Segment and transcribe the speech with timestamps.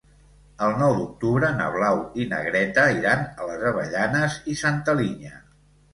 [0.67, 5.37] El nou d'octubre na Blau i na Greta iran a les Avellanes i Santa Linya.